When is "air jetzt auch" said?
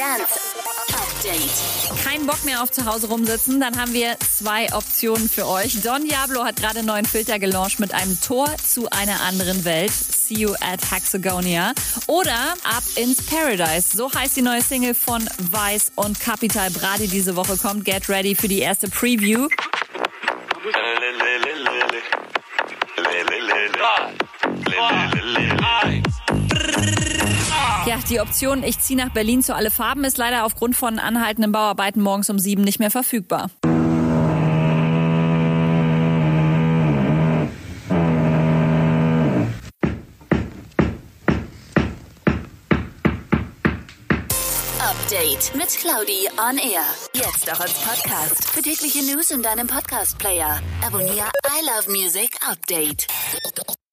46.58-47.58